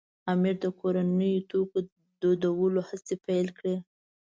[0.31, 1.79] امیر د کورنیو توکو
[2.21, 3.75] دودولو هڅې پیل کړې.